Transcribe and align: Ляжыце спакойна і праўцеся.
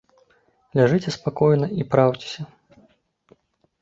Ляжыце 0.79 1.09
спакойна 1.17 1.67
і 1.83 1.87
праўцеся. 1.93 2.41